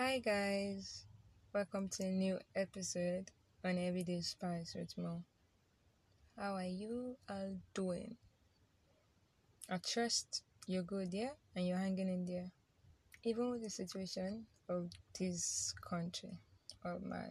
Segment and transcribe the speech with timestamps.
[0.00, 1.04] Hi guys,
[1.52, 3.30] welcome to a new episode
[3.62, 5.22] on Everyday Spice with Mo.
[6.38, 8.16] How are you all doing?
[9.68, 12.50] I trust you're good, yeah, and you're hanging in there,
[13.24, 16.32] even with the situation of this country,
[16.82, 17.26] of my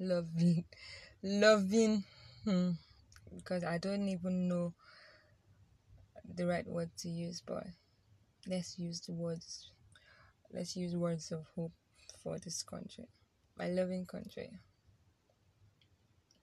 [0.00, 0.64] loving,
[1.22, 2.02] loving,
[2.44, 2.70] hmm,
[3.36, 4.74] because I don't even know
[6.34, 7.68] the right word to use, but
[8.48, 9.70] let's use the words
[10.52, 11.72] let's use words of hope
[12.22, 13.08] for this country,
[13.56, 14.50] my loving country.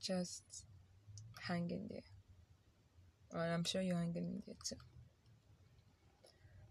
[0.01, 0.43] Just
[1.47, 2.01] hang in there.
[3.33, 4.75] Well, I'm sure you're hanging in there too.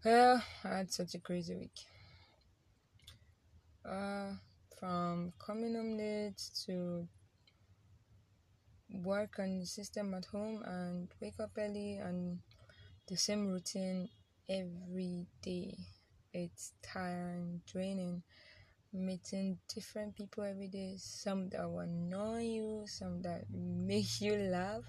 [0.03, 1.79] Well, I had such a crazy week.
[3.83, 4.33] Uh,
[4.79, 7.07] from coming home late to
[9.03, 12.39] work on the system at home and wake up early and
[13.07, 14.09] the same routine
[14.49, 15.75] every day
[16.35, 18.21] it's tiring, draining,
[18.91, 20.95] meeting different people every day.
[20.97, 24.83] Some that will annoy you, some that make you laugh,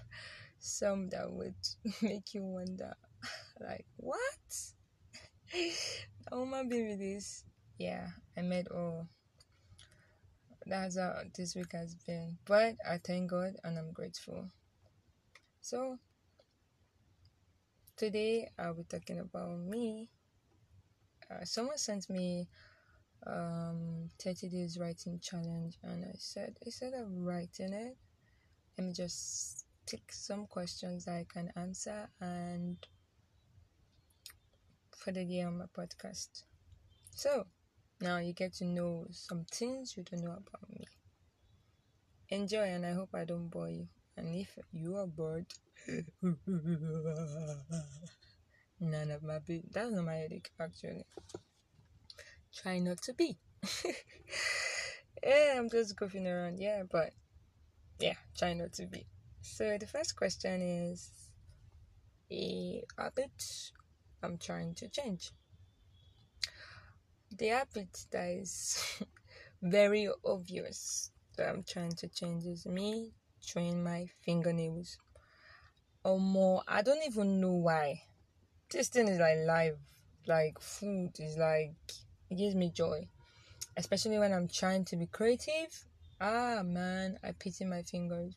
[0.59, 1.55] some that would
[2.01, 2.93] make you wonder,
[3.61, 4.73] like, what?
[6.33, 7.45] oh my baby, this.
[7.77, 9.07] Yeah, I met all.
[10.65, 12.37] That's how this week has been.
[12.43, 14.49] But I thank God and I'm grateful.
[15.61, 15.97] So,
[17.95, 20.09] today I'll be talking about me
[21.31, 22.47] uh, someone sent me
[23.25, 27.97] um 30 days writing challenge and i said instead of writing it.
[28.77, 32.77] Let me just pick some questions that i can answer and
[34.95, 36.43] for the day on my podcast.
[37.15, 37.47] So
[38.01, 40.85] now you get to know some things you don't know about me.
[42.29, 43.87] Enjoy and i hope i don't bore you.
[44.15, 45.45] And if you are bored
[48.79, 49.71] none of my business.
[49.73, 51.05] That's not my headache, actually.
[52.55, 53.37] Try not to be.
[55.23, 56.59] yeah, I'm just goofing around.
[56.59, 57.13] Yeah, but
[57.99, 59.05] yeah, try not to be.
[59.41, 61.11] So the first question is
[62.31, 63.71] a habit
[64.23, 65.31] I'm trying to change.
[67.37, 69.01] The habit that is
[69.61, 74.97] very obvious that I'm trying to change is me chewing my fingernails.
[76.03, 78.01] Or more, I don't even know why
[78.69, 79.75] this thing is like life,
[80.27, 81.75] like food is like
[82.29, 83.07] it gives me joy,
[83.77, 85.85] especially when I'm trying to be creative.
[86.19, 88.33] Ah man, I pity my fingers,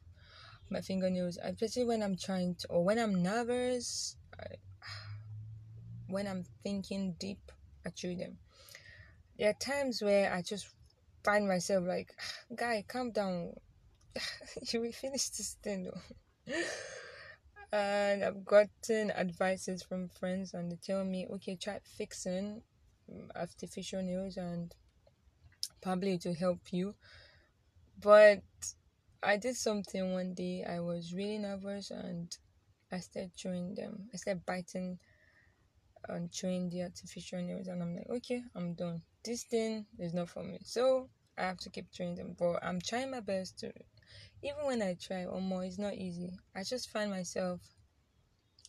[0.71, 4.55] my fingernails, especially when I'm trying to, or when I'm nervous, I,
[6.09, 7.51] when I'm thinking deep,
[7.85, 8.39] I chew them.
[9.39, 10.69] There are times where I just
[11.25, 12.15] find myself like,
[12.55, 13.55] guy, calm down.
[14.73, 16.53] you will finish this thing though
[17.73, 22.63] and I've gotten advices from friends and they tell me, okay, try fixing
[23.35, 24.75] artificial nails and
[25.81, 26.95] probably will help you.
[28.03, 28.43] But
[29.23, 30.65] I did something one day.
[30.65, 32.35] I was really nervous and
[32.91, 34.09] I started chewing them.
[34.13, 34.99] I started biting
[36.09, 39.03] and chewing the artificial nails, and I'm like, okay, I'm done.
[39.25, 40.59] This thing is not for me.
[40.65, 42.35] So I have to keep chewing them.
[42.39, 43.73] But I'm trying my best to
[44.43, 46.33] even when I try or more, it's not easy.
[46.55, 47.61] I just find myself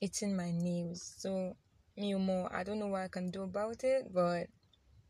[0.01, 1.15] eating my nails.
[1.17, 1.55] So
[1.97, 4.47] me more, I don't know what I can do about it, but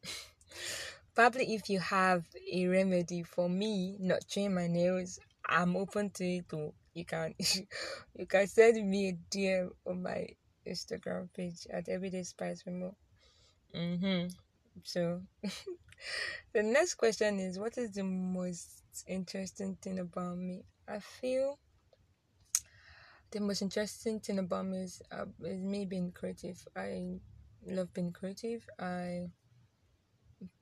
[1.15, 6.23] probably if you have a remedy for me not chewing my nails, I'm open to
[6.23, 6.49] it.
[6.49, 6.73] Too.
[6.93, 7.33] You can
[8.15, 10.27] you can send me a DM on my
[10.67, 12.95] Instagram page at Everyday Spice Remote.
[13.75, 14.27] Mm-hmm.
[14.83, 15.21] So
[16.53, 20.63] the next question is what is the most interesting thing about me.
[20.88, 21.57] I feel
[23.31, 26.66] the most interesting thing about me is, uh, is me being creative.
[26.75, 27.19] I
[27.66, 28.68] love being creative.
[28.79, 29.29] I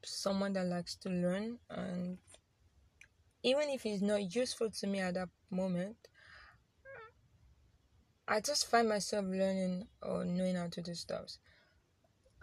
[0.03, 2.17] someone that likes to learn and
[3.43, 5.95] even if it's not useful to me at that moment
[8.27, 11.37] I just find myself learning or knowing how to do stuff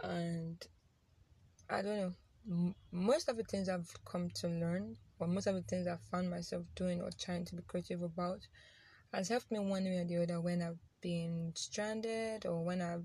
[0.03, 0.65] and
[1.69, 5.63] I don't know most of the things I've come to learn but most of the
[5.63, 8.41] things I found myself doing or trying to be creative about
[9.13, 13.05] has helped me one way or the other when I've been stranded or when I've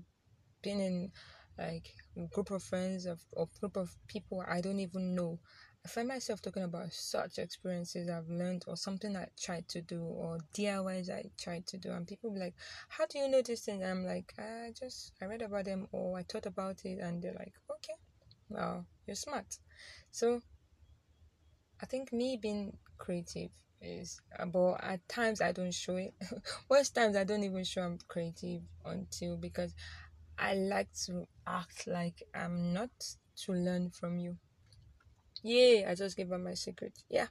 [0.62, 1.12] been in
[1.58, 1.94] like
[2.30, 5.38] group of friends of or group of people I don't even know.
[5.84, 10.02] I find myself talking about such experiences I've learned or something I tried to do
[10.02, 12.54] or DIYs I tried to do and people be like,
[12.88, 13.82] How do you know this thing?
[13.82, 17.20] And I'm like, I just I read about them or I thought about it and
[17.20, 17.94] they're like, Okay,
[18.48, 19.58] well, you're smart.
[20.10, 20.40] So
[21.82, 23.50] I think me being creative
[23.80, 26.14] is, uh, but at times I don't show it.
[26.70, 29.74] Most times I don't even show I'm creative until because
[30.38, 32.90] I like to act like I'm not
[33.44, 34.36] to learn from you.
[35.42, 36.92] Yeah, I just gave up my secret.
[37.10, 37.26] Yeah.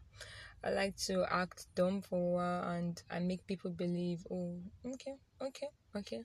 [0.63, 5.15] I like to act dumb for a while and I make people believe, oh, okay,
[5.42, 6.21] okay, okay.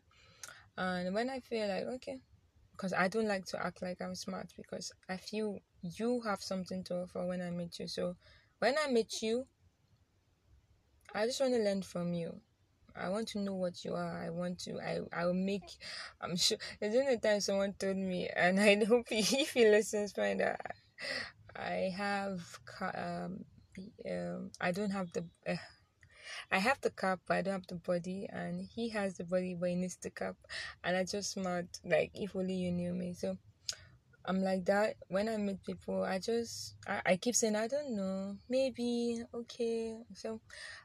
[0.76, 2.19] And when I feel like, okay,
[2.72, 5.58] because I don't like to act like I'm smart because I feel
[5.98, 7.88] you have something to offer when I meet you.
[7.88, 8.16] So
[8.58, 9.46] when I meet you,
[11.14, 12.40] I just want to learn from you.
[12.94, 14.22] I want to know what you are.
[14.24, 14.80] I want to.
[14.80, 15.00] I.
[15.12, 15.68] I will make.
[16.20, 16.58] I'm sure.
[16.80, 20.60] There's only time someone told me, and I hope he, if he listens, find out.
[21.56, 22.40] I have.
[22.94, 23.44] Um.
[24.10, 24.50] Um.
[24.60, 25.26] I don't have the.
[25.46, 25.56] Uh,
[26.50, 29.54] I have the cap, but I don't have the body, and he has the body,
[29.58, 30.36] but he needs the cap.
[30.84, 31.66] And I just smart.
[31.84, 33.14] Like if only you knew me.
[33.14, 33.38] So
[34.26, 36.02] I'm like that when I meet people.
[36.02, 39.96] I just I, I keep saying I don't know, maybe okay.
[40.14, 40.40] So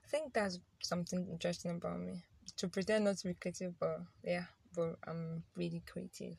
[0.05, 2.23] I think that's something interesting about me.
[2.57, 4.45] To pretend not to be creative, but yeah,
[4.75, 6.35] but I'm really creative.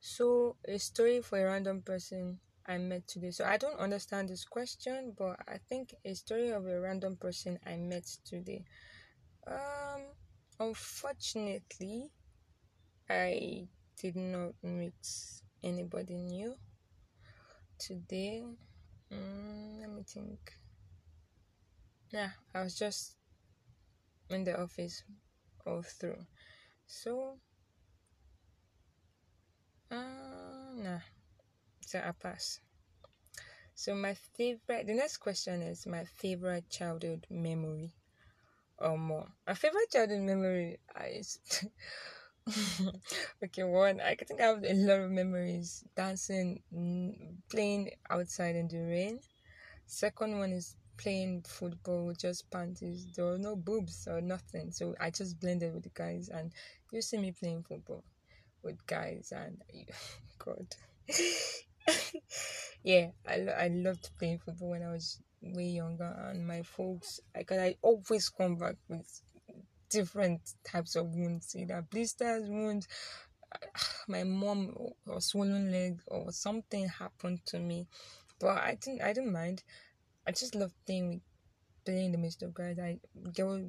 [0.00, 3.30] So a story for a random person I met today.
[3.30, 7.58] So I don't understand this question, but I think a story of a random person
[7.64, 8.64] I met today.
[9.46, 10.02] Um,
[10.60, 12.10] unfortunately,
[13.08, 14.94] I did not meet
[15.62, 16.56] anybody new
[17.78, 18.44] today.
[19.12, 20.52] Mm, let me think.
[22.12, 23.16] Yeah, I was just
[24.30, 25.04] in the office
[25.66, 26.26] all through.
[26.86, 27.38] So,
[29.90, 31.00] uh, nah,
[31.80, 32.60] so I pass.
[33.74, 37.94] So my favorite, the next question is my favorite childhood memory
[38.78, 39.28] or more.
[39.46, 41.38] My favorite childhood memory is
[43.44, 48.68] okay, one, I think I have a lot of memories dancing, mm, playing outside in
[48.68, 49.20] the rain.
[49.86, 53.06] Second one is playing football with just panties.
[53.14, 56.28] There were no boobs or nothing, so I just blended with the guys.
[56.30, 56.52] And
[56.92, 58.04] you see me playing football
[58.62, 59.62] with guys, and
[60.38, 60.66] God,
[62.84, 63.34] yeah, I
[63.64, 67.76] I loved playing football when I was way younger, and my folks, I could I
[67.82, 69.22] always come back with
[69.92, 72.88] different types of wounds, either blisters, wounds,
[74.08, 74.74] my mom
[75.06, 77.86] or swollen leg or something happened to me.
[78.40, 79.62] But I didn't I didn't mind.
[80.26, 81.20] I just love playing with
[81.84, 82.78] playing in the midst of guys.
[82.78, 82.98] I
[83.34, 83.62] girl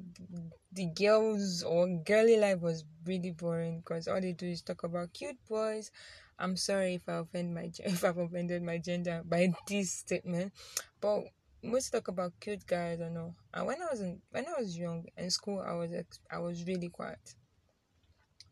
[0.72, 5.12] the girls or girly life was really boring because all they do is talk about
[5.12, 5.90] cute boys.
[6.38, 10.52] I'm sorry if I offend my if I've offended my gender by this statement,
[11.00, 11.24] but
[11.64, 13.34] most talk about cute guys I know.
[13.52, 15.90] And when I was in when I was young in school, I was
[16.30, 17.34] I was really quiet.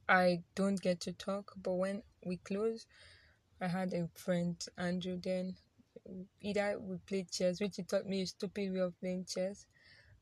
[0.08, 2.86] I don't get to talk, but when we close,
[3.60, 5.18] I had a friend Andrew.
[5.22, 5.54] Then
[6.40, 9.66] either we played chess, which he taught me a stupid way of playing chess.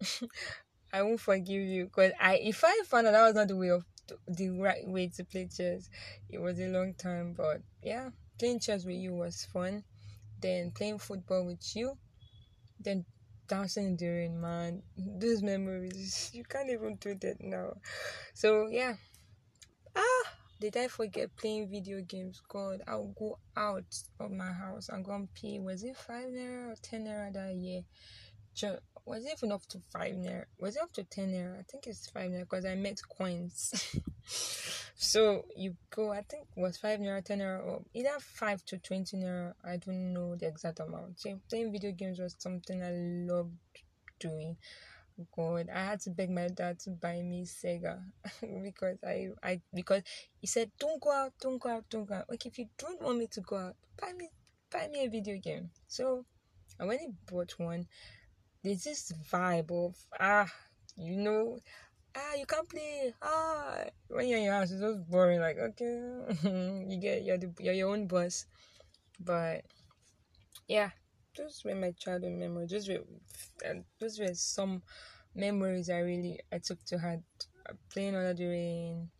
[0.93, 3.71] I won't forgive you because I if I found out that was not the way
[3.71, 3.85] of
[4.27, 5.89] the right way to play chess,
[6.29, 7.35] it was a long time.
[7.37, 9.85] But yeah, playing chess with you was fun.
[10.41, 11.97] Then playing football with you
[12.81, 13.05] then
[13.49, 17.73] dancing during man those memories you can't even do that now.
[18.35, 18.95] So yeah.
[19.97, 20.31] Ah
[20.61, 22.43] did i forget playing video games?
[22.49, 26.73] God i'll go out of my house and go and pay was it five naira
[26.73, 27.83] or ten naira that year
[29.11, 31.87] was it even up to five naira was it up to ten naira i think
[31.87, 33.97] it's five naira because i met coins
[35.03, 39.17] So you go, I think was five naira, ten naira, or either five to twenty
[39.17, 39.55] naira.
[39.65, 41.19] I don't know the exact amount.
[41.21, 43.57] So playing video games was something I loved
[44.19, 44.59] doing.
[45.35, 47.99] God, I had to beg my dad to buy me Sega
[48.63, 50.03] because I, I because
[50.39, 52.29] he said don't go out, don't go out, don't go out.
[52.29, 54.29] Like if you don't want me to go out, buy me
[54.71, 55.71] buy me a video game.
[55.89, 56.27] So
[56.79, 57.87] I when he bought one,
[58.63, 60.51] there's this vibe of ah,
[60.97, 61.59] you know,
[62.17, 63.15] ah, you can't play.
[63.23, 65.41] Ah, when you're in your house, it's just boring.
[65.41, 66.01] Like, okay,
[66.89, 68.47] you get you're, the, you're your own boss.
[69.19, 69.65] But
[70.69, 70.91] yeah,
[71.37, 72.71] those were my childhood memories.
[72.71, 73.05] Those were
[74.01, 74.83] those were some
[75.35, 77.21] memories I really I took to heart.
[77.93, 79.11] Playing under the rain,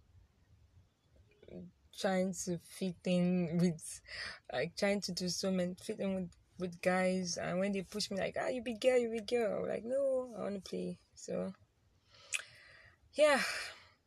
[2.01, 4.01] trying to fit in with,
[4.53, 6.31] like trying to do so many fit in with
[6.61, 9.63] with guys, and when they push me like, ah, you be girl, you be girl,
[9.63, 10.99] I'm like no, I want to play.
[11.15, 11.53] So
[13.15, 13.41] yeah.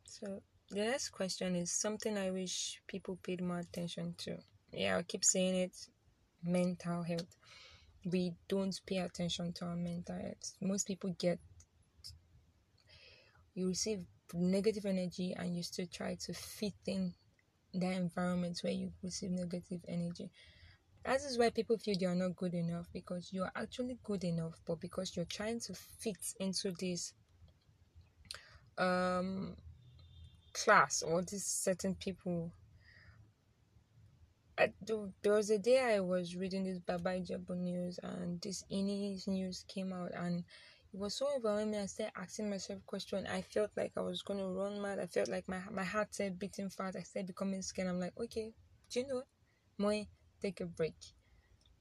[0.06, 4.38] So the next question is something I wish people paid more attention to.
[4.72, 5.76] Yeah, I keep saying it
[6.42, 7.36] mental health.
[8.04, 10.52] We don't pay attention to our mental health.
[10.60, 11.38] Most people get
[13.54, 14.00] you receive
[14.32, 17.14] negative energy and you still try to fit in
[17.74, 20.30] that environment where you receive negative energy.
[21.04, 24.24] That is why people feel they are not good enough because you are actually good
[24.24, 27.12] enough, but because you're trying to fit into this
[28.78, 29.54] um
[30.52, 32.52] class or these certain people
[34.56, 39.26] I, there was a day I was reading this Baba Ijebu news and this Ini's
[39.26, 40.44] news came out and
[40.92, 41.80] it was so overwhelming.
[41.80, 43.26] I started asking myself questions.
[43.28, 45.00] I felt like I was gonna run mad.
[45.00, 46.96] I felt like my my heart started beating fast.
[46.96, 47.88] I started becoming scared.
[47.88, 48.52] I'm like, okay,
[48.90, 49.22] do you know
[49.78, 50.06] what?
[50.44, 50.92] Take a break.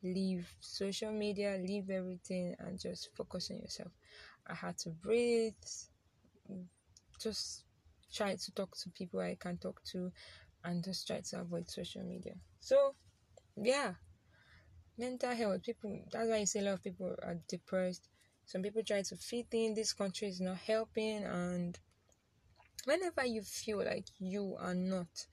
[0.01, 3.91] Leave social media, leave everything, and just focus on yourself.
[4.47, 5.53] I had to breathe,
[7.21, 7.65] just
[8.13, 10.13] try to talk to people I can talk to,
[10.63, 12.35] and just try to avoid social media.
[12.61, 12.95] So,
[13.57, 13.95] yeah,
[14.97, 15.63] mental health.
[15.63, 15.99] People.
[16.09, 18.07] That's why you see a lot of people are depressed.
[18.45, 19.73] Some people try to fit in.
[19.73, 21.77] This country is not helping, and
[22.85, 25.27] whenever you feel like you are not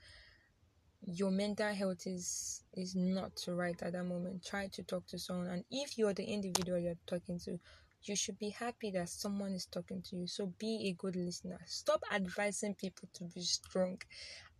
[1.07, 5.49] your mental health is is not right at that moment try to talk to someone.
[5.49, 7.59] And if you're the individual you're talking to
[8.03, 10.27] you should be happy that someone is talking to you.
[10.27, 11.59] So be a good listener.
[11.67, 13.99] Stop advising people to be strong.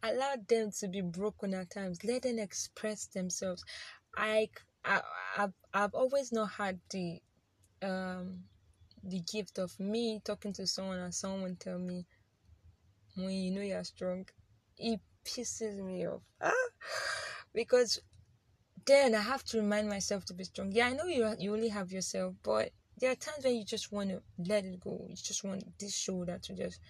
[0.03, 2.05] Allow them to be broken at times.
[2.05, 3.65] Let them express themselves.
[4.17, 4.49] I,
[4.85, 5.01] I
[5.39, 7.21] i've, I've always not had the
[7.83, 8.45] um
[9.05, 12.07] the gift of me talking to someone and someone tell me
[13.17, 14.27] when you know you're strong.
[14.79, 16.23] It pisses me off.
[16.41, 16.53] Ah,
[17.55, 18.01] because
[18.87, 20.73] then I have to remind myself to be strong.
[20.73, 23.93] Yeah, I know you you only have yourself, but there are times when you just
[23.93, 25.07] want to let it go.
[25.09, 26.81] You just want this shoulder to just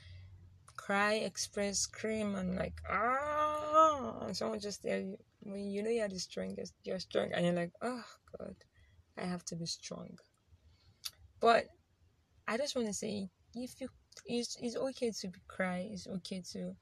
[0.76, 4.18] cry, express, scream, and like ah.
[4.22, 7.54] And someone just tell you when you know you're the strongest, you're strong, and you're
[7.54, 8.04] like, oh
[8.38, 8.56] God,
[9.16, 10.18] I have to be strong.
[11.40, 11.66] But
[12.46, 13.88] I just want to say, if you,
[14.26, 15.88] it's, it's okay to be cry.
[15.90, 16.74] It's okay to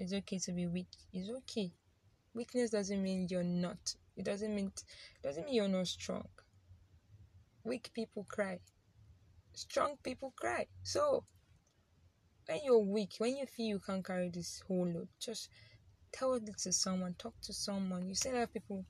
[0.00, 0.88] it's okay to be weak.
[1.12, 1.70] It's okay.
[2.34, 3.94] Weakness doesn't mean you're not.
[4.16, 4.72] It doesn't mean
[5.22, 6.26] doesn't mean you're not strong.
[7.64, 8.60] Weak people cry.
[9.52, 10.66] Strong people cry.
[10.82, 11.24] So
[12.46, 15.50] when you're weak, when you feel you can't carry this whole load, just
[16.10, 18.08] tell it to someone, talk to someone.
[18.08, 18.86] You see that people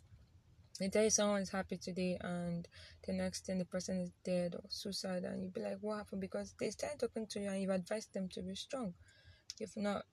[0.79, 2.67] they tell you someone is happy today and
[3.07, 6.21] the next thing the person is dead or suicide and you'll be like, What happened?
[6.21, 8.95] Because they started talking to you and you've advised them to be strong.
[9.59, 10.05] If not,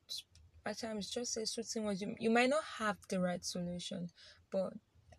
[0.68, 2.02] at times just say certain words.
[2.02, 4.10] You, you might not have the right solution,
[4.52, 4.74] but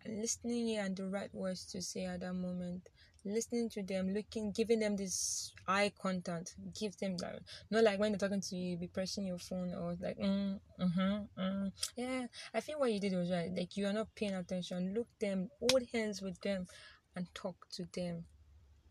[0.07, 2.89] listening and the right words to say at that moment,
[3.25, 7.39] listening to them, looking, giving them this eye contact, give them that.
[7.71, 11.41] Not like when they're talking to you, be pressing your phone or like, mm, mm-hmm,
[11.41, 11.71] mm.
[11.95, 12.27] yeah.
[12.53, 13.51] I think what you did was right.
[13.55, 14.93] Like you are not paying attention.
[14.93, 16.67] Look them, hold hands with them,
[17.15, 18.25] and talk to them.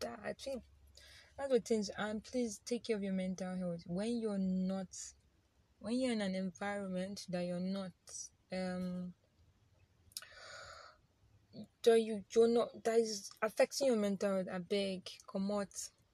[0.00, 0.62] That I think
[1.36, 1.90] that's what things.
[1.96, 4.88] And please take care of your mental health when you're not
[5.80, 7.92] when you're in an environment that you're not
[8.52, 9.12] um
[11.82, 15.68] that you you're not that is affecting your mental a big commot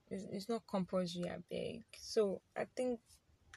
[0.09, 2.99] it's, it's not compulsory a big so i think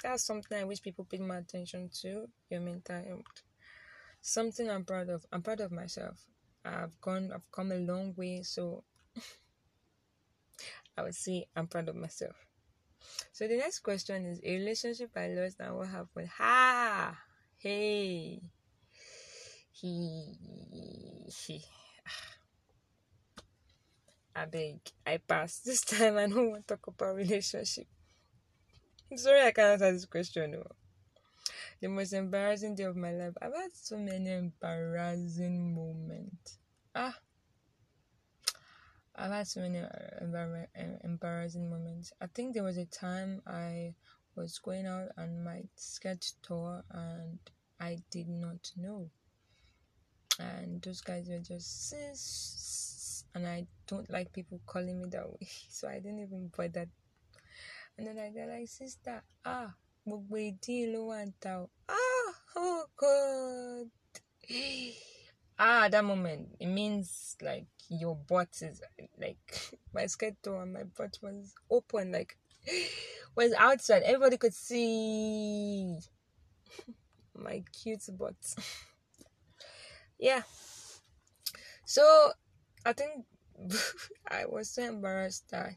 [0.03, 3.43] that's something i wish people pay more attention to your mental health.
[4.21, 6.25] Something i'm proud of i'm proud of myself.
[6.65, 8.85] I've gone i've come a long way so
[10.97, 12.48] i would say i'm proud of myself
[13.33, 16.29] so the next question is a relationship I lost and what happened?
[16.39, 17.19] Ha!
[17.59, 18.41] Hey!
[19.73, 20.35] He,
[21.27, 21.63] he.
[24.35, 25.61] I beg, I pass.
[25.61, 27.87] This time I don't want to talk about relationship.
[29.11, 30.51] I'm sorry I can't answer this question.
[30.51, 30.65] No.
[31.81, 33.35] The most embarrassing day of my life.
[33.41, 36.59] I've had so many embarrassing moments.
[36.95, 37.17] Ah,
[39.19, 42.13] I've had so many uh, embarrassing moments.
[42.21, 43.95] I think there was a time I
[44.37, 47.39] was going out on my sketch tour and
[47.81, 49.11] I did not know.
[50.39, 55.49] And those guys were just sis, and I don't like people calling me that way,
[55.69, 56.87] so I didn't even bother.
[57.97, 59.75] And then I got like, sister, ah,
[61.89, 63.91] Ah, oh God.
[65.59, 68.81] Ah, that moment, it means like your butt is
[69.21, 72.37] like my skirt door and my butt was open, like
[73.37, 74.03] was outside.
[74.03, 75.99] Everybody could see
[77.35, 78.37] my cute butt.
[80.19, 80.43] yeah.
[81.85, 82.33] So
[82.85, 83.25] I think
[84.29, 85.73] I was so embarrassed that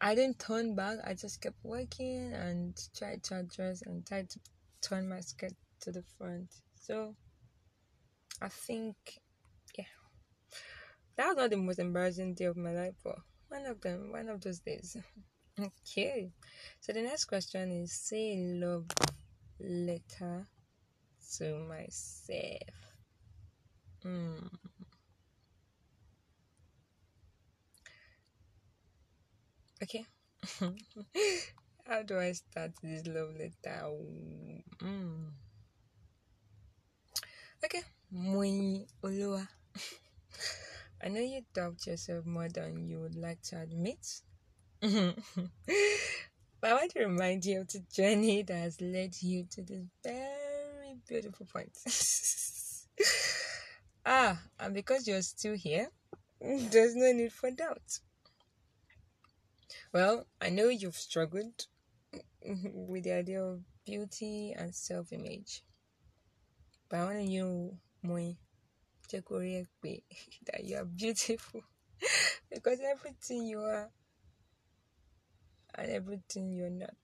[0.00, 0.98] I didn't turn back.
[1.04, 4.40] I just kept working and tried to address and tried to
[4.80, 6.48] turn my skirt to the front.
[6.74, 7.14] So
[8.44, 8.96] I think
[9.78, 9.86] yeah,
[11.16, 13.16] that was not the most embarrassing day of my life, but
[13.48, 14.96] one of them, one of those days.
[15.60, 16.30] okay.
[16.80, 18.86] So the next question is say love
[19.60, 20.46] letter
[21.38, 22.74] to myself.
[24.02, 24.46] Hmm.
[29.82, 30.04] Okay.
[31.86, 33.88] How do I start this love letter?
[34.82, 35.32] Mm.
[37.64, 37.82] Okay,
[38.14, 39.48] Mui Olua.
[41.02, 44.20] I know you doubt yourself more than you would like to admit.
[44.80, 45.16] but
[46.62, 50.94] I want to remind you of the journey that has led you to this very
[51.08, 51.76] beautiful point.
[54.06, 55.88] ah, and because you're still here,
[56.40, 57.98] there's no need for doubt.
[59.92, 61.66] Well, I know you've struggled
[62.44, 65.64] with the idea of beauty and self image.
[66.88, 67.24] But I want to
[68.04, 68.34] know more
[70.46, 71.62] that you are beautiful
[72.52, 73.90] because everything you are
[75.74, 76.96] and everything you're not.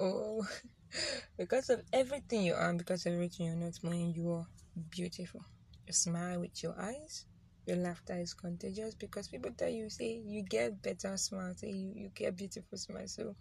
[0.00, 0.46] Oh,
[1.38, 4.46] because of everything you are, because of everything you're not, when you are
[4.90, 5.42] beautiful.
[5.86, 7.26] You smile with your eyes.
[7.66, 11.92] Your laughter is contagious because people tell you say you get better smile, say you,
[11.94, 13.06] you get beautiful smile.
[13.06, 13.36] So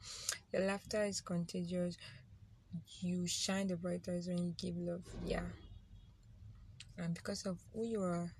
[0.54, 1.98] your laughter is contagious.
[3.02, 5.04] You shine the brightest when you give love.
[5.24, 5.46] Yeah.
[6.98, 8.32] And because of who you are,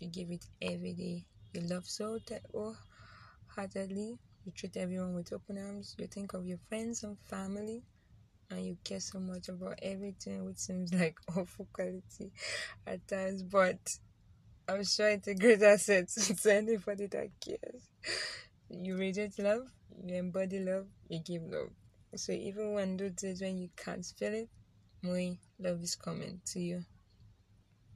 [0.00, 1.24] you give it every day.
[1.54, 2.18] You love so
[2.52, 4.18] wholeheartedly.
[4.44, 5.94] You treat everyone with open arms.
[5.98, 7.82] You think of your friends and family
[8.50, 12.32] and you care so much about everything, which seems like awful quality
[12.86, 13.78] at times, but
[14.68, 16.08] I'm sure it's a great asset
[16.42, 17.88] to anybody that cares.
[18.70, 19.68] You radiate love,
[20.04, 21.70] you embody love, you give love.
[22.16, 24.48] So even when those days when you can't feel it,
[25.02, 26.84] more love is coming to you.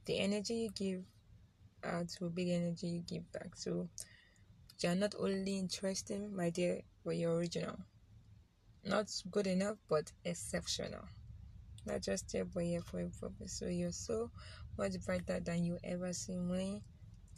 [0.05, 1.03] The energy you give
[1.83, 3.55] out will be the energy you give back.
[3.55, 3.87] So
[4.79, 7.77] you're not only interesting, my dear, but you're original.
[8.85, 11.05] Not good enough, but exceptional.
[11.85, 13.53] Not just here, but here for a purpose.
[13.53, 14.31] So you're so
[14.77, 16.81] much brighter than you ever see me.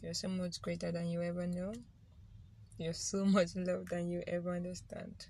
[0.00, 1.72] You're so much greater than you ever know.
[2.78, 5.26] You're so much love than you ever understand.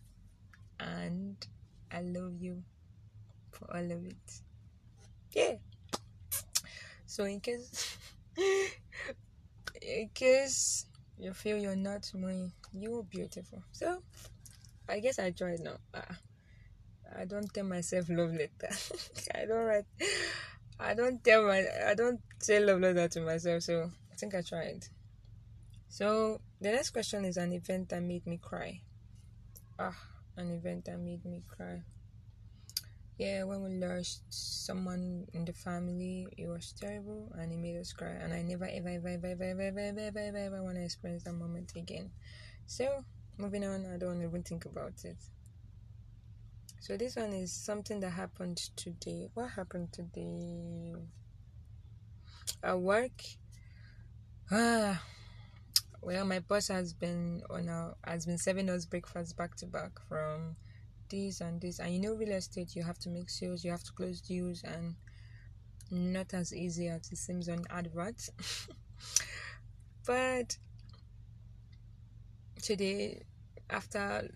[0.82, 1.36] And
[1.90, 2.62] I love you
[3.50, 4.40] for all of it.
[5.34, 5.54] Yeah.
[7.06, 7.96] So in case
[9.82, 10.86] in case
[11.18, 13.62] you feel you're not me, you're beautiful.
[13.72, 14.02] So
[14.88, 15.76] I guess I tried now.
[15.94, 16.14] Uh,
[17.18, 18.74] I don't tell myself love letter.
[19.34, 19.84] I don't write.
[20.80, 21.64] I don't tell my.
[21.86, 23.62] I don't say love letter to myself.
[23.62, 24.86] So I think I tried.
[25.88, 28.80] So the next question is an event that made me cry.
[29.78, 29.96] Ah,
[30.36, 31.82] an event that made me cry.
[33.18, 37.92] Yeah, when we lost someone in the family, it was terrible and it made us
[37.92, 38.10] cry.
[38.10, 41.24] And I never, ever, ever, ever, ever, ever, ever, ever, ever, ever want to experience
[41.24, 42.10] that moment again.
[42.66, 43.04] So
[43.36, 45.16] moving on, I don't even think about it.
[46.80, 49.28] So this one is something that happened today.
[49.34, 50.94] What happened today?
[52.62, 53.22] At work.
[54.50, 55.00] Ah,
[56.02, 59.92] well, my boss has been on a has been serving us breakfast back to back
[60.08, 60.56] from
[61.08, 61.78] this and this.
[61.78, 64.64] And you know, real estate, you have to make sales, you have to close deals,
[64.64, 64.96] and
[65.90, 68.30] not as easy as it seems on adverts.
[70.06, 70.56] but
[72.60, 73.22] today
[73.70, 74.28] after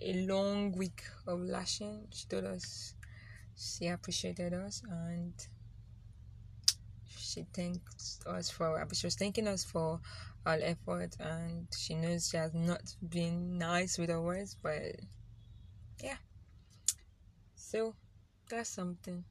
[0.00, 2.94] a long week of lashing, she told us
[3.54, 5.32] she appreciated us and
[7.26, 7.80] she thanked
[8.26, 10.00] us for she was thanking us for
[10.44, 14.82] our effort and she knows she has not been nice with her words but
[16.02, 16.16] yeah
[17.54, 17.94] so
[18.48, 19.24] that's something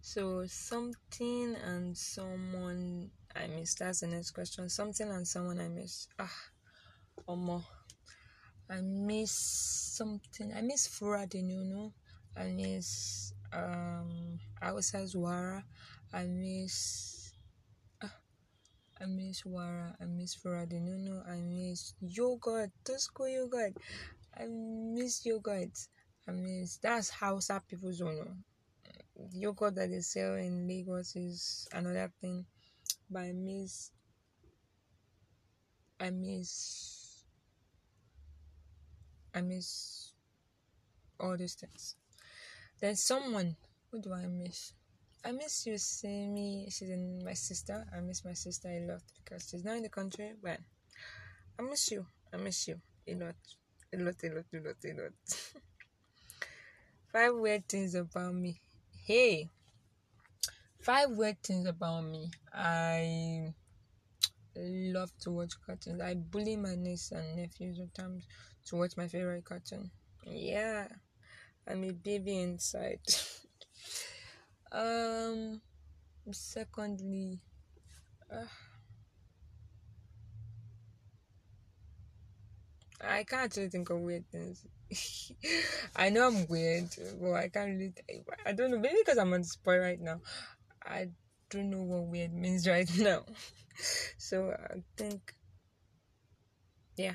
[0.00, 3.74] so something and someone I miss.
[3.74, 4.68] That's the next question.
[4.68, 6.08] Something and someone I miss.
[6.18, 6.34] Ah,
[7.28, 7.62] Omo.
[8.68, 10.52] I miss something.
[10.54, 11.26] I miss Fura
[11.64, 11.92] know.
[12.36, 15.62] I miss um Hausa's Wara.
[16.12, 17.32] I miss
[18.02, 18.14] ah,
[19.00, 19.94] I miss Wara.
[20.00, 21.22] I miss Fura know.
[21.28, 22.70] I miss yogurt.
[22.84, 23.76] Tosco yogurt.
[24.36, 25.76] I miss yogurt.
[26.28, 28.44] I miss that's Hausa people's zone.
[29.32, 32.46] Yogurt that they sell in Lagos is another thing
[33.10, 33.90] but I miss
[35.98, 37.24] I miss
[39.34, 40.12] I miss
[41.18, 41.96] all these things.
[42.80, 43.56] There's someone
[43.90, 44.72] who do I miss?
[45.24, 47.86] I miss you me she's in my sister.
[47.94, 50.58] I miss my sister a lot because she's not in the country, but
[51.58, 52.06] I miss you.
[52.32, 53.34] I miss you a lot.
[53.92, 55.12] A lot, a lot, a lot, a lot.
[57.12, 58.60] Five weird things about me.
[59.04, 59.50] Hey,
[60.80, 62.30] Five weird things about me.
[62.54, 63.52] I
[64.56, 66.00] love to watch cartoons.
[66.00, 68.24] I bully my niece and nephews sometimes
[68.66, 69.90] to watch my favorite cartoon.
[70.24, 70.88] Yeah,
[71.70, 72.98] I'm a baby inside.
[74.72, 75.60] um,
[76.32, 77.38] secondly,
[78.30, 78.44] uh,
[83.00, 84.66] I can't actually think of weird things.
[85.96, 86.88] I know I'm weird,
[87.20, 87.92] but I can't really.
[88.44, 88.78] I don't know.
[88.78, 90.20] Maybe because I'm on the spot right now.
[90.84, 91.10] I
[91.50, 93.24] don't know what weird means right now.
[94.18, 95.34] so I think,
[96.96, 97.14] yeah,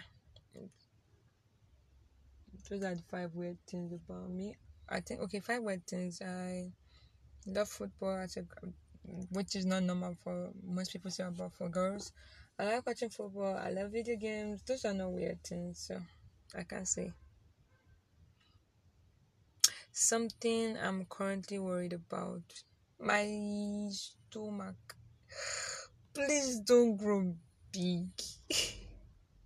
[2.70, 4.56] those are the five weird things about me.
[4.90, 6.22] I think okay, five weird things.
[6.22, 6.72] I
[7.48, 8.44] love football as a,
[9.30, 12.12] which is not normal for most people say about for girls.
[12.58, 13.58] I like watching football.
[13.58, 14.62] I love video games.
[14.66, 16.00] Those are not weird things, so
[16.58, 17.12] I can't say.
[19.92, 22.44] Something I'm currently worried about.
[23.00, 24.96] My stomach.
[26.14, 27.36] Please don't grow
[27.72, 28.10] big.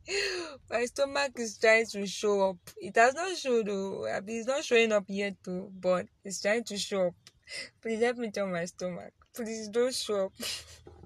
[0.70, 2.58] My stomach is trying to show up.
[2.78, 4.06] It has not showed though.
[4.28, 7.16] It's not showing up yet too, but it's trying to show up.
[7.82, 9.14] Please help me tell my stomach.
[9.36, 10.34] Please don't show up.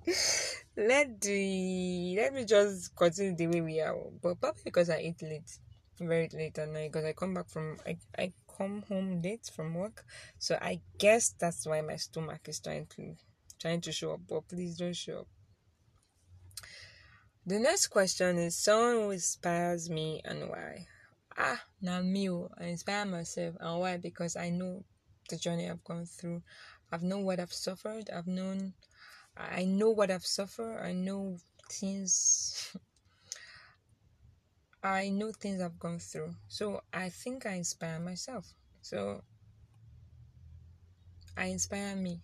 [0.77, 3.95] let the let me just continue the way we are.
[3.95, 5.57] Oh, but probably because I eat late,
[5.99, 6.91] very late at night.
[6.91, 10.03] Because I come back from I I come home late from work,
[10.37, 13.15] so I guess that's why my stomach is trying to
[13.59, 14.21] trying to show up.
[14.27, 15.27] But please don't show up.
[17.45, 20.88] The next question is someone who inspires me and why.
[21.38, 23.97] Ah, now me, I inspire myself and why?
[23.97, 24.86] Because I know
[25.27, 26.41] the journey I've gone through.
[26.89, 28.10] I've known what I've suffered.
[28.10, 28.75] I've known,
[29.36, 30.79] I know what I've suffered.
[30.82, 31.38] I know
[31.69, 32.73] things.
[34.84, 36.36] I know things I've gone through.
[36.47, 38.53] So I think I inspire myself.
[38.82, 39.21] So
[41.36, 42.21] I inspire me.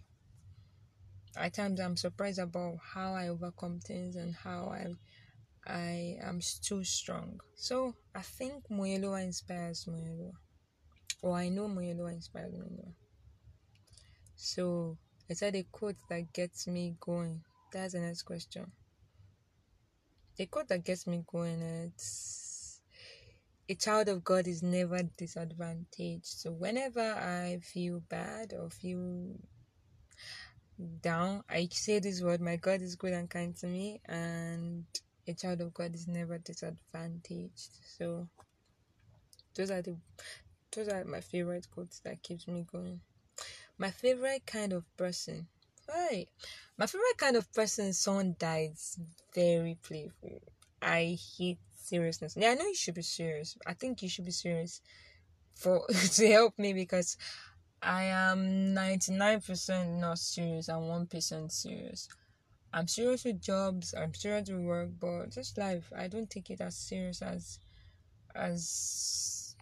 [1.40, 4.94] At times I'm surprised about how I overcome things and how I
[5.66, 7.40] I am too strong.
[7.56, 10.34] So I think Moyeloa inspires Moyeloa.
[11.22, 12.94] Or I know Moyeloa inspires Moyeloa.
[14.36, 14.98] So
[15.30, 17.42] I said a quote that gets me going.
[17.72, 18.72] That's the next question.
[20.40, 22.82] A quote that gets me going it's
[23.70, 26.26] a child of God is never disadvantaged.
[26.26, 29.36] So whenever I feel bad or feel
[31.02, 34.86] down, I say this word, my God is good and kind to me and
[35.28, 37.70] a child of God is never disadvantaged.
[37.98, 38.28] So
[39.56, 39.98] those are the
[40.76, 43.02] those are my favorite quotes that keeps me going.
[43.78, 45.48] My favorite kind of person.
[45.88, 46.28] Right.
[46.78, 49.00] My favorite kind of person someone is
[49.34, 50.42] very playful.
[50.82, 52.36] I hate seriousness.
[52.38, 53.58] Yeah, I know you should be serious.
[53.66, 54.82] I think you should be serious
[55.56, 57.18] for to help me because
[57.82, 62.08] I am ninety nine percent not serious and one percent serious.
[62.74, 66.62] I'm serious with jobs, I'm serious with work, but just life, I don't take it
[66.62, 67.60] as serious as
[68.36, 69.56] as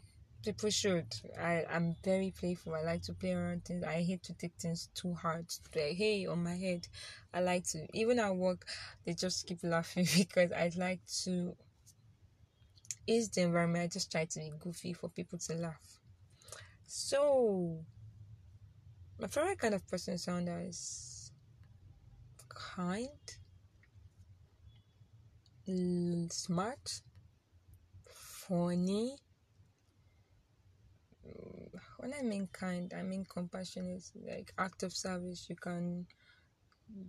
[0.44, 1.08] people should.
[1.40, 2.76] I, I'm very playful.
[2.76, 3.84] I like to play around things.
[3.84, 5.48] I hate to take things too hard.
[5.74, 6.88] Hey, on my head.
[7.34, 8.66] I like to even at work
[9.06, 11.56] they just keep laughing because I like to
[13.08, 13.84] ease the environment.
[13.84, 16.00] I just try to be goofy for people to laugh.
[16.88, 17.86] So
[19.20, 21.32] my favorite kind of person sound is
[22.50, 23.10] kind,
[26.32, 27.02] smart,
[28.08, 29.18] funny.
[31.98, 35.48] When I mean kind, I mean compassionate, like act of service.
[35.50, 36.08] You can,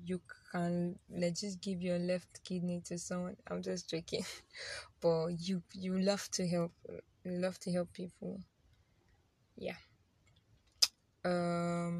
[0.05, 0.21] you
[0.53, 3.37] can let just give your left kidney to someone.
[3.49, 4.25] I'm just joking,
[5.01, 6.73] but you you love to help.
[7.25, 8.41] Love to help people.
[9.57, 9.75] Yeah.
[11.29, 11.95] Um,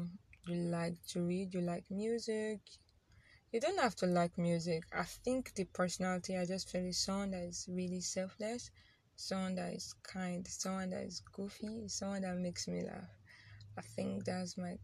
[0.47, 1.53] you like to read.
[1.53, 2.61] You like music
[3.51, 4.83] you don't have to like music.
[4.93, 8.71] I think the personality I just feel is someone that is really selfless,
[9.15, 13.09] someone that is kind, someone that is goofy, someone that makes me laugh.
[13.77, 14.77] I think that's my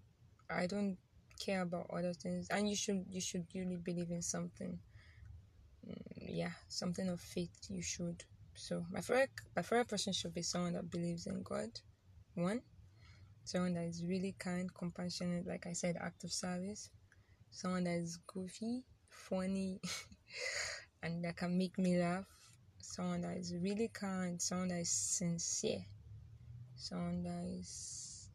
[0.49, 0.97] I don't
[1.39, 4.79] care about other things and you should you should really believe in something.
[5.87, 5.95] Mm,
[6.41, 8.23] yeah, something of faith you should.
[8.53, 11.69] So my favorite my favorite person should be someone that believes in God.
[12.35, 12.61] One.
[13.45, 16.89] Someone that is really kind, compassionate, like I said, act of service.
[17.51, 19.79] Someone that is goofy, funny,
[21.03, 22.25] and that can make me laugh,
[22.79, 25.85] someone that is really kind, someone that is sincere,
[26.75, 28.29] someone that is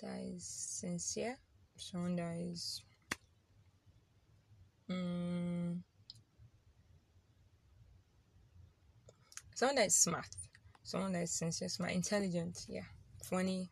[0.00, 1.38] that is sincere,
[1.76, 2.82] someone that is
[4.90, 5.84] um,
[9.54, 10.26] someone that is smart,
[10.82, 12.82] someone that is sincere, smart, intelligent, yeah,
[13.22, 13.70] funny,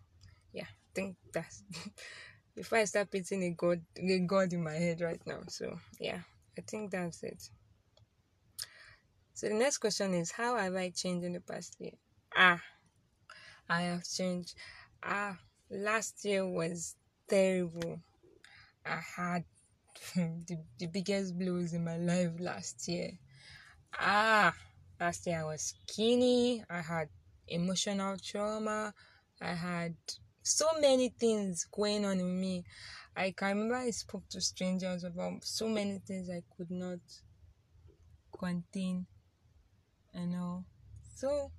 [0.53, 0.65] yeah.
[0.65, 1.63] I think that's
[2.57, 5.41] before I start putting a god a god in my head right now.
[5.49, 6.21] So yeah,
[6.59, 7.49] I think that's it.
[9.35, 11.93] So the next question is how have I changed in the past year?
[12.37, 12.61] Ah,
[13.69, 14.55] I have changed.
[15.03, 15.39] Ah,
[15.71, 16.97] last year was
[17.29, 18.01] terrible.
[18.85, 19.45] I had
[20.15, 23.13] the, the biggest blows in my life last year.
[23.99, 24.55] Ah,
[25.01, 26.65] last year I was skinny.
[26.69, 27.09] I had
[27.49, 28.93] emotional trauma.
[29.41, 29.95] I had
[30.43, 32.65] so many things going on in me.
[33.17, 37.01] I can remember I spoke to strangers about so many things I could not
[38.39, 39.07] contain.
[40.15, 40.65] You know.
[41.17, 41.51] So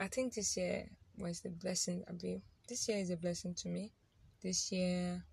[0.00, 0.86] I think this year
[1.18, 2.04] was the blessing.
[2.08, 3.92] I mean, this year is a blessing to me.
[4.42, 5.24] This year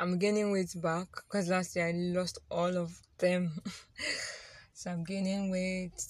[0.00, 3.60] I'm gaining weight back because last year I lost all of them.
[4.72, 6.00] so I'm gaining weight.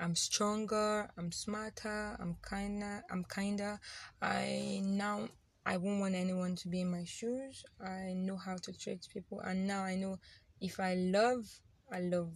[0.00, 1.08] I'm stronger.
[1.16, 2.16] I'm smarter.
[2.20, 3.02] I'm kinder.
[3.10, 3.80] I'm kinder.
[4.20, 5.28] I now
[5.64, 7.64] I won't want anyone to be in my shoes.
[7.80, 10.18] I know how to treat people, and now I know
[10.60, 11.46] if I love,
[11.92, 12.32] I love.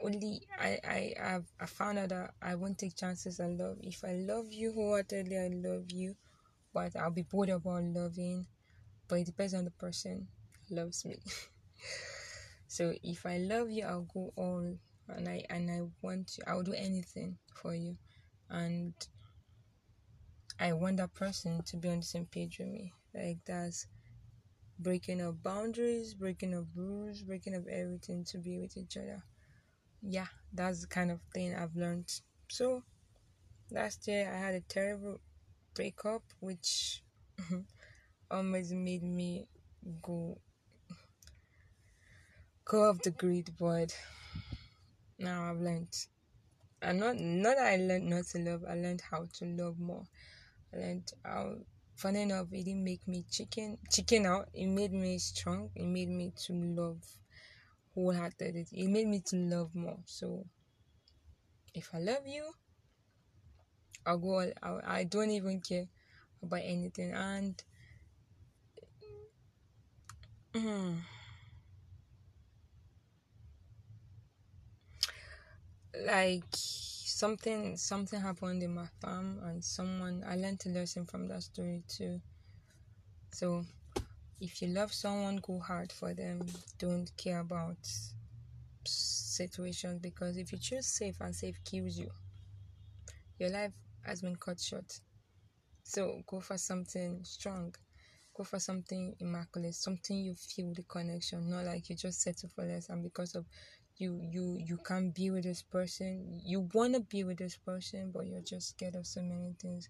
[0.00, 3.40] Only I I have I found out that I won't take chances.
[3.40, 3.78] I love.
[3.82, 6.16] If I love you wholeheartedly, I love you,
[6.72, 8.46] but I'll be bored about loving
[9.08, 10.28] but it depends on the person
[10.70, 11.18] loves me.
[12.68, 14.76] so if I love you, I'll go all
[15.08, 17.96] and I and I want to, I'll do anything for you,
[18.50, 18.94] and
[20.60, 22.92] I want that person to be on the same page with me.
[23.14, 23.86] Like that's
[24.78, 29.22] breaking up boundaries, breaking up rules, breaking up everything to be with each other.
[30.02, 32.10] Yeah, that's the kind of thing I've learned.
[32.48, 32.84] So
[33.70, 35.20] last year I had a terrible
[35.74, 37.02] breakup, which
[38.30, 39.48] almost made me
[40.02, 40.38] go
[42.64, 43.96] go off the grid but
[45.18, 45.94] now I've learned
[46.82, 50.04] and not not that I learned not to love, I learned how to love more.
[50.72, 51.56] I learned how
[51.96, 56.08] funny enough it didn't make me chicken chicken out, it made me strong, it made
[56.10, 57.02] me to love
[57.94, 58.66] wholeheartedly.
[58.72, 60.00] It made me to love more.
[60.06, 60.46] So
[61.74, 62.52] if I love you,
[64.04, 64.80] I'll go all.
[64.84, 65.86] I don't even care
[66.42, 67.62] about anything and
[70.54, 70.98] Mm.
[75.94, 81.42] Like something something happened in my farm and someone I learned a lesson from that
[81.42, 82.20] story too.
[83.32, 83.64] So
[84.40, 86.46] if you love someone go hard for them.
[86.78, 87.76] Don't care about
[88.84, 92.10] situations because if you choose safe and safe kills you,
[93.38, 93.74] your life
[94.04, 95.00] has been cut short.
[95.84, 97.74] So go for something strong
[98.38, 102.64] go for something immaculate, something you feel the connection, not like you just settle for
[102.64, 103.44] less and because of
[103.98, 106.40] you you you can't be with this person.
[106.44, 109.88] You wanna be with this person but you're just scared of so many things.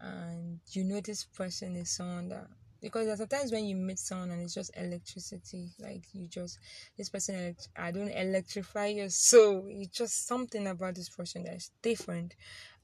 [0.00, 2.48] And you know this person is someone that
[2.80, 6.58] because there's sometimes when you meet someone and it's just electricity like you just
[6.98, 9.66] this person i don't electrify your soul.
[9.68, 12.34] It's just something about this person that's different.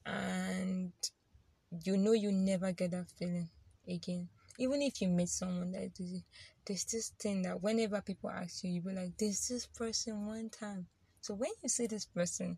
[0.05, 0.93] And
[1.83, 3.49] you know you never get that feeling
[3.87, 5.91] again even if you meet someone that
[6.65, 10.49] there's this thing that whenever people ask you, you be like, There's this person one
[10.49, 10.87] time.
[11.21, 12.57] So when you see this person,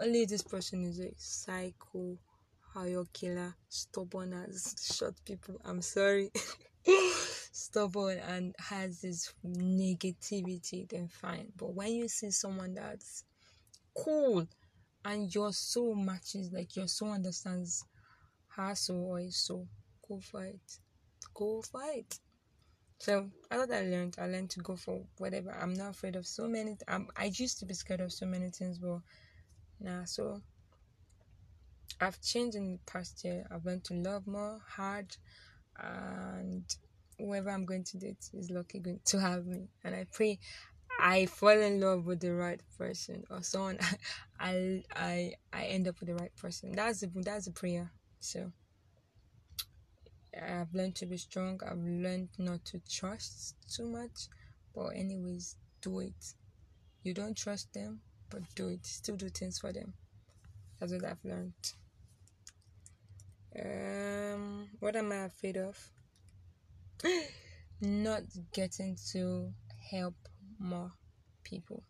[0.00, 2.16] only this person is a psycho,
[2.74, 5.60] higher killer, stubborn as short people.
[5.64, 6.30] I'm sorry.
[7.52, 11.52] stubborn and has this negativity, then fine.
[11.56, 13.24] But when you see someone that's
[13.96, 14.46] cool
[15.04, 17.84] and your soul matches, like your soul understands
[18.56, 19.66] her soul or his soul,
[20.08, 20.78] go for it
[21.34, 22.18] go fight.
[22.98, 24.16] So I thought I learned.
[24.18, 25.50] I learned to go for whatever.
[25.52, 26.70] I'm not afraid of so many.
[26.70, 28.98] Th- I'm, I used to be scared of so many things, but
[29.80, 30.04] nah.
[30.04, 30.42] So
[32.00, 33.46] I've changed in the past year.
[33.50, 35.16] I've learned to love more, hard,
[35.78, 36.64] and
[37.18, 39.68] whoever I'm going to date is lucky going to have me.
[39.84, 40.38] And I pray
[41.00, 43.78] I fall in love with the right person or someone.
[44.40, 46.72] I I I end up with the right person.
[46.72, 47.92] That's the that's the prayer.
[48.20, 48.52] So
[50.40, 51.60] I've learned to be strong.
[51.66, 54.28] I've learned not to trust too much.
[54.74, 56.34] But anyways, do it.
[57.02, 58.00] You don't trust them,
[58.30, 58.86] but do it.
[58.86, 59.94] Still do things for them.
[60.78, 61.52] That's what I've learned.
[63.58, 65.76] Um, what am I afraid of?
[67.80, 68.22] not
[68.52, 69.52] getting to
[69.90, 70.14] help
[70.58, 70.92] more
[71.42, 71.82] people.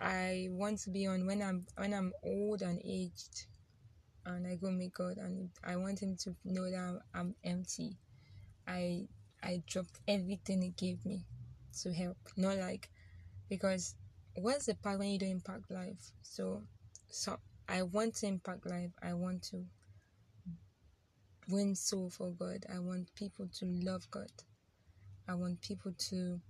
[0.00, 3.46] I want to be on when I'm when I'm old and aged
[4.34, 7.96] and I go meet God and I want him to know that I'm, I'm empty.
[8.66, 9.08] I
[9.42, 11.24] I dropped everything he gave me
[11.82, 12.16] to help.
[12.36, 12.90] Not like
[13.48, 13.94] because
[14.34, 16.12] what's the part when you don't impact life?
[16.22, 16.62] So
[17.08, 17.38] so
[17.68, 18.90] I want to impact life.
[19.02, 19.64] I want to
[21.48, 22.64] win soul for God.
[22.72, 24.30] I want people to love God.
[25.28, 26.40] I want people to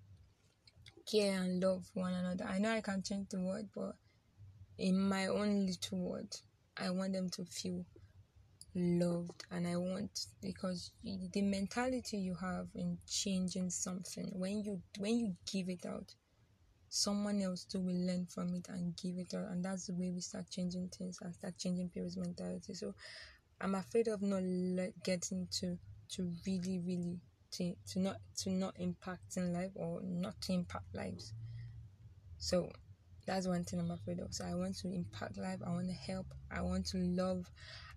[1.10, 2.44] care and love one another.
[2.44, 3.94] I know I can't change the world, but
[4.78, 6.34] in my own little word,
[6.76, 7.84] I want them to feel
[8.74, 15.16] loved and I want because the mentality you have in changing something when you when
[15.18, 16.14] you give it out
[16.88, 20.10] someone else too will learn from it and give it out and that's the way
[20.10, 22.74] we start changing things and start changing people's mentality.
[22.74, 22.94] So
[23.60, 24.42] i'm afraid of not
[25.04, 25.78] getting to
[26.08, 27.18] to really really
[27.52, 31.32] to, to not to not impact in life or not to impact lives.
[32.38, 32.70] So
[33.26, 34.32] that's one thing i'm afraid of.
[34.34, 35.60] So i want to impact life.
[35.66, 36.26] I want to help.
[36.50, 37.46] I want to love.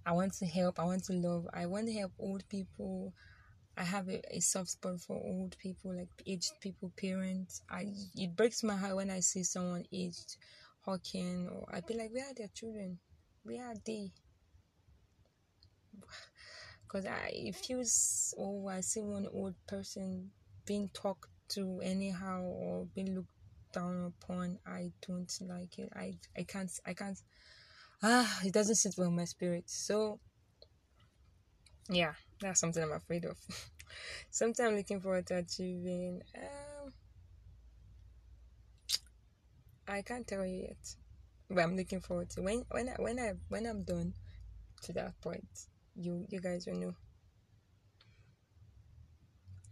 [0.05, 0.79] I want to help.
[0.79, 1.47] I want to love.
[1.53, 3.13] I want to help old people.
[3.77, 7.61] I have a, a soft spot for old people, like aged people, parents.
[7.69, 10.37] I it breaks my heart when I see someone aged
[10.81, 12.99] hawking, or I be like, where are their children?
[13.43, 14.11] Where are they?
[16.85, 20.29] Because I it feels oh I see one old person
[20.63, 23.32] being talked to anyhow or being looked
[23.73, 24.59] down upon.
[24.65, 25.89] I don't like it.
[25.95, 27.17] I I can't I can't.
[28.01, 29.65] Ah, it doesn't sit well with my spirit.
[29.69, 30.19] So
[31.89, 33.37] yeah that's something I'm afraid of.
[34.29, 36.21] something I'm looking forward to achieving.
[36.35, 36.93] Um,
[39.87, 40.95] I can't tell you yet,
[41.49, 44.13] but I'm looking forward to when when I, when I when I'm done
[44.83, 45.47] to that point.
[45.95, 46.95] You you guys will know.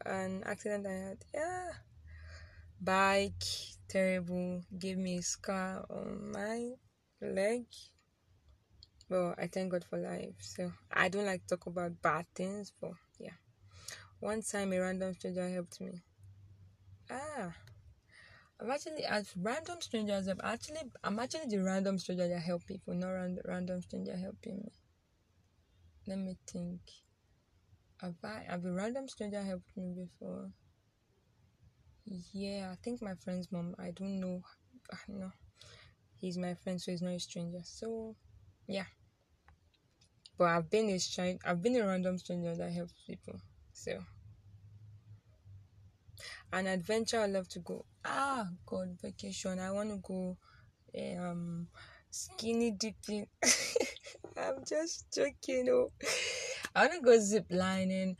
[0.05, 1.71] An accident I had, yeah,
[2.81, 3.43] bike
[3.91, 4.61] terrible.
[4.79, 6.71] Gave me a scar on my
[7.21, 7.65] leg
[9.11, 10.35] well, I thank God for life.
[10.39, 13.35] So I don't like talk about bad things, but yeah.
[14.21, 16.01] One time a random stranger helped me.
[17.09, 17.53] Ah.
[18.61, 22.93] I've actually as random strangers I've actually I'm actually the random stranger that help people,
[22.93, 24.71] not random random stranger helping me.
[26.07, 26.79] Let me think.
[28.01, 30.51] Have I have a random stranger helped me before?
[32.05, 33.75] Yeah, I think my friend's mom.
[33.79, 34.43] I don't know.
[35.07, 35.31] No,
[36.17, 37.61] he's my friend, so he's not a stranger.
[37.63, 38.15] So,
[38.67, 38.85] yeah.
[40.37, 43.39] But I've been a strange, I've been a random stranger that helps people.
[43.73, 44.03] So
[46.51, 47.85] an adventure I love to go.
[48.03, 49.59] Ah, God, vacation.
[49.59, 50.37] I want to go
[51.19, 51.67] um
[52.09, 53.27] skinny dipping.
[54.37, 55.67] I'm just joking.
[55.69, 55.91] Oh,
[56.75, 58.17] I want to go zip lining.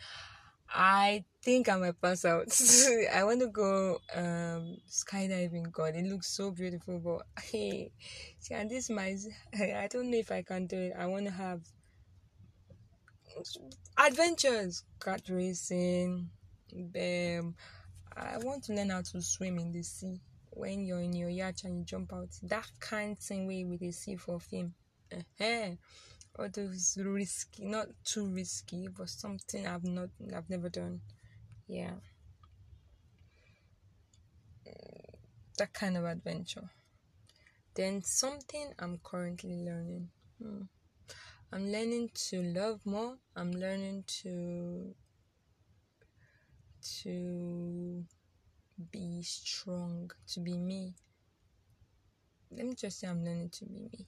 [0.69, 2.47] I think I might pass out.
[3.13, 5.71] I want to go um skydiving.
[5.71, 7.91] God, it looks so beautiful, but hey,
[8.39, 9.15] see, and this my
[9.59, 10.93] I don't know if I can do it.
[10.97, 11.61] I want to have
[13.97, 16.29] adventures, kart racing.
[16.73, 17.55] Um,
[18.15, 20.21] I want to learn how to swim in the sea.
[20.51, 23.91] When you're in your yacht and you jump out, that kind same way with the
[23.91, 24.73] sea for film.
[25.11, 25.75] Uh-huh.
[26.53, 31.01] Those risky, not too risky, but something I've not, I've never done.
[31.71, 31.91] Yeah,
[35.57, 36.69] that kind of adventure.
[37.75, 40.09] Then something I'm currently learning.
[40.37, 40.63] Hmm.
[41.53, 43.15] I'm learning to love more.
[43.37, 44.93] I'm learning to
[47.03, 48.03] to
[48.91, 50.93] be strong, to be me.
[52.51, 54.07] Let me just say I'm learning to be me.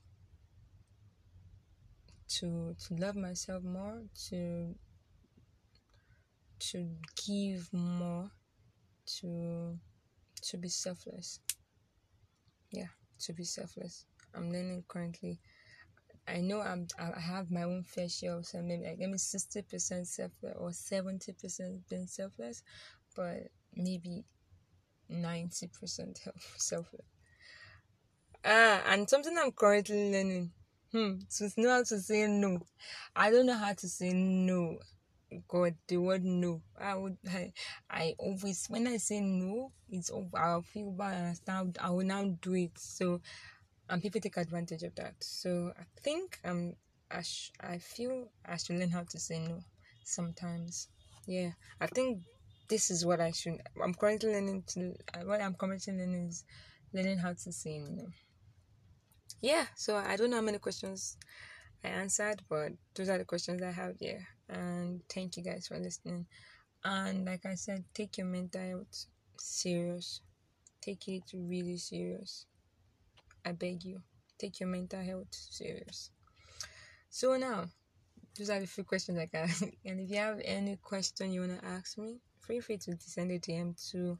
[2.39, 4.75] To to love myself more, to
[6.71, 6.89] to
[7.25, 8.31] give more,
[9.19, 9.77] to
[10.43, 11.39] to be selfless.
[12.71, 12.87] Yeah,
[13.19, 14.05] to be selfless.
[14.35, 15.39] I'm learning currently
[16.27, 19.61] I know I'm I have my own fair share of some maybe like maybe sixty
[19.61, 22.63] percent selfless or seventy percent being selfless,
[23.15, 24.23] but maybe
[25.09, 26.19] ninety percent
[26.57, 27.05] selfless.
[28.45, 30.51] Ah, and something I'm currently learning.
[30.91, 32.59] Hmm, to know how to say no.
[33.15, 34.79] I don't know how to say no.
[35.47, 36.61] God, the word no.
[36.79, 37.51] I would I,
[37.89, 40.37] I always when I say no, it's over.
[40.37, 42.77] I'll feel bad and I will now do it.
[42.77, 43.21] So
[43.89, 45.15] and people take advantage of that.
[45.21, 46.73] So I think um
[47.11, 49.59] I sh- I feel I should learn how to say no
[50.03, 50.87] sometimes.
[51.27, 52.19] Yeah, I think
[52.69, 53.61] this is what I should.
[53.81, 54.95] I'm currently learning to.
[55.25, 56.43] What I'm currently learning is
[56.93, 58.07] learning how to say no.
[59.41, 61.17] Yeah, so I don't know how many questions
[61.83, 64.27] I answered, but those are the questions I have here.
[64.49, 66.25] And thank you guys for listening.
[66.83, 69.05] And like I said, take your mental health
[69.37, 70.21] serious.
[70.81, 72.45] Take it really serious
[73.45, 74.01] I beg you,
[74.37, 76.11] take your mental health serious.
[77.09, 77.65] So now,
[78.37, 79.49] those are the few questions I got.
[79.85, 83.39] and if you have any question you wanna ask me, feel free to send a
[83.39, 84.17] DM to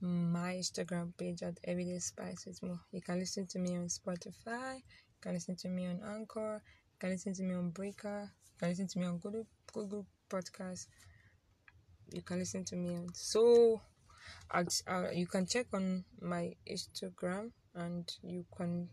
[0.00, 2.80] my Instagram page at Everyday Spice with More.
[2.92, 6.98] You can listen to me on Spotify, you can listen to me on Anchor, you
[6.98, 10.86] can listen to me on Breaker, you can listen to me on Google Google Podcast.
[12.12, 13.80] You can listen to me so.
[14.50, 18.88] I'll, I'll, uh, you can check on my Instagram and you can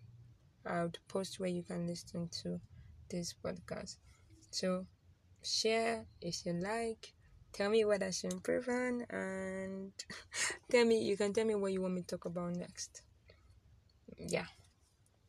[0.66, 2.60] I would post where you can listen to
[3.10, 3.98] this podcast.
[4.52, 4.86] So
[5.44, 7.14] share if you like.
[7.52, 9.92] Tell me what I should improve on and
[10.72, 13.02] tell me you can tell me what you want me to talk about next.
[14.18, 14.46] yeah.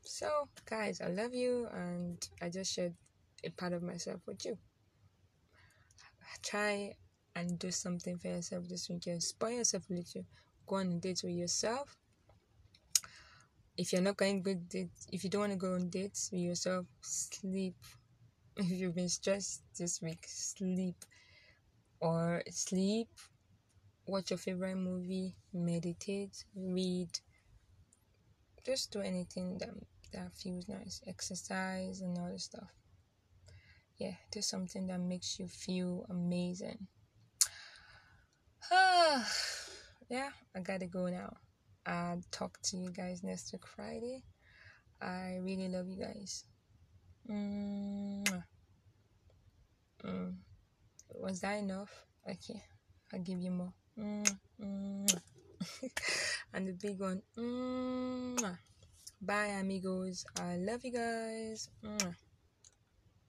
[0.03, 2.95] So, guys, I love you, and I just shared
[3.45, 4.59] a part of myself with you.
[6.43, 6.95] Try
[7.35, 9.23] and do something for yourself this weekend.
[9.23, 10.25] Spoil yourself a little.
[10.67, 11.97] Go on a date with yourself.
[13.77, 16.41] If you're not going good date, if you don't want to go on dates with
[16.43, 17.77] yourself, sleep.
[18.57, 20.97] If you've been stressed this week, sleep.
[22.01, 23.09] Or sleep,
[24.07, 27.11] watch your favorite movie, meditate, read.
[28.67, 29.71] Just do anything that
[30.13, 31.01] that feels nice.
[31.07, 32.80] Exercise and all this stuff.
[34.01, 36.87] Yeah, do something that makes you feel amazing.
[40.09, 41.37] yeah, I gotta go now.
[41.85, 44.23] I'll talk to you guys next week Friday.
[45.03, 46.47] I really love you guys.
[47.29, 48.43] Mm.
[51.17, 52.07] Was that enough?
[52.27, 52.63] Okay,
[53.13, 53.75] I'll give you more.
[56.55, 57.21] and the big one.
[59.21, 60.25] Bye, amigos.
[60.41, 61.69] I love you guys.